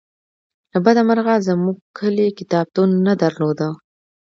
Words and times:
له 0.71 0.77
بده 0.85 1.01
مرغه 1.07 1.35
زمونږ 1.47 1.77
کلي 1.97 2.27
کتابتون 2.39 2.89
نه 3.05 3.13
درلوده 3.21 3.67